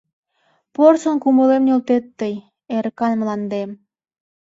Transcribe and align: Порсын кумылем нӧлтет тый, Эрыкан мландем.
Порсын 0.73 1.15
кумылем 1.23 1.63
нӧлтет 1.67 2.05
тый, 2.19 2.33
Эрыкан 2.75 3.13
мландем. 3.19 3.69